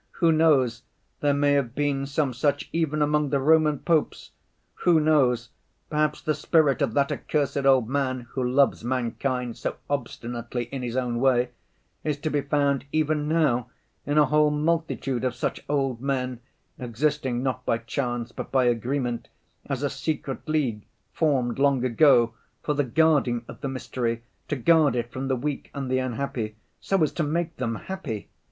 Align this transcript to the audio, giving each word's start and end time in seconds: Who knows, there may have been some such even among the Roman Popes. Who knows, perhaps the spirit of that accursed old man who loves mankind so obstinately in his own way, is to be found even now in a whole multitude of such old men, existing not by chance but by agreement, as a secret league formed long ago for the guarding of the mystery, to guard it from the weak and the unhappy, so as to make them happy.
Who 0.13 0.31
knows, 0.31 0.81
there 1.19 1.35
may 1.35 1.51
have 1.51 1.75
been 1.75 2.07
some 2.07 2.33
such 2.33 2.67
even 2.73 3.03
among 3.03 3.29
the 3.29 3.37
Roman 3.39 3.77
Popes. 3.77 4.31
Who 4.81 4.99
knows, 4.99 5.49
perhaps 5.91 6.21
the 6.23 6.33
spirit 6.33 6.81
of 6.81 6.95
that 6.95 7.11
accursed 7.11 7.65
old 7.67 7.87
man 7.87 8.21
who 8.31 8.43
loves 8.43 8.83
mankind 8.83 9.57
so 9.57 9.75
obstinately 9.91 10.63
in 10.71 10.81
his 10.81 10.97
own 10.97 11.19
way, 11.19 11.51
is 12.03 12.17
to 12.21 12.31
be 12.31 12.41
found 12.41 12.85
even 12.91 13.27
now 13.27 13.69
in 14.03 14.17
a 14.17 14.25
whole 14.25 14.49
multitude 14.49 15.23
of 15.23 15.35
such 15.35 15.63
old 15.69 16.01
men, 16.01 16.39
existing 16.79 17.43
not 17.43 17.63
by 17.63 17.77
chance 17.77 18.31
but 18.31 18.51
by 18.51 18.63
agreement, 18.65 19.27
as 19.67 19.83
a 19.83 19.89
secret 19.91 20.49
league 20.49 20.81
formed 21.13 21.59
long 21.59 21.85
ago 21.85 22.33
for 22.63 22.73
the 22.73 22.83
guarding 22.83 23.45
of 23.47 23.61
the 23.61 23.67
mystery, 23.69 24.23
to 24.47 24.55
guard 24.55 24.95
it 24.95 25.11
from 25.11 25.27
the 25.27 25.35
weak 25.35 25.69
and 25.75 25.91
the 25.91 25.99
unhappy, 25.99 26.55
so 26.79 27.03
as 27.03 27.11
to 27.11 27.21
make 27.21 27.57
them 27.57 27.75
happy. 27.75 28.29